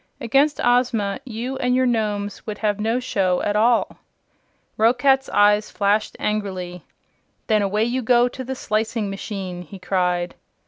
Against 0.19 0.59
Ozma 0.65 1.19
you 1.25 1.57
and 1.57 1.75
your 1.75 1.85
Nomes 1.85 2.47
would 2.47 2.57
have 2.57 2.79
no 2.79 2.99
show 2.99 3.39
at 3.43 3.55
all." 3.55 3.97
Roquat's 4.75 5.29
eyes 5.29 5.69
flashed 5.69 6.17
angrily. 6.19 6.83
"Then 7.45 7.61
away 7.61 7.83
you 7.83 8.01
go 8.01 8.27
to 8.27 8.43
the 8.43 8.55
slicing 8.55 9.11
machine!" 9.11 9.61
he 9.61 9.77
cried. 9.77 10.33